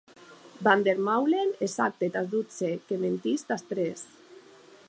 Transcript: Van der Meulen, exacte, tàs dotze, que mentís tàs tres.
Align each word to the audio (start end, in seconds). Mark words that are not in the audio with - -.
Van 0.67 0.81
der 0.87 1.01
Meulen, 1.09 1.51
exacte, 1.67 2.09
tàs 2.17 2.33
dotze, 2.33 2.73
que 2.89 3.01
mentís 3.05 3.49
tàs 3.51 3.67
tres. 3.75 4.07